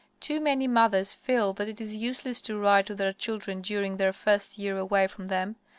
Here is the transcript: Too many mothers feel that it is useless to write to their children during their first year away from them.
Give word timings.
Too 0.19 0.39
many 0.39 0.67
mothers 0.67 1.13
feel 1.13 1.53
that 1.53 1.67
it 1.67 1.79
is 1.79 1.95
useless 1.95 2.41
to 2.41 2.57
write 2.57 2.87
to 2.87 2.95
their 2.95 3.13
children 3.13 3.61
during 3.61 3.97
their 3.97 4.13
first 4.13 4.57
year 4.57 4.79
away 4.79 5.05
from 5.05 5.27
them. 5.27 5.57